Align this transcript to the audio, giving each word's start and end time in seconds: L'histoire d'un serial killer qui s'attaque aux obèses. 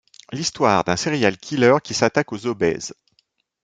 L'histoire 0.31 0.83
d'un 0.83 0.95
serial 0.95 1.37
killer 1.37 1.75
qui 1.83 1.93
s'attaque 1.93 2.33
aux 2.33 2.47
obèses. 2.47 2.95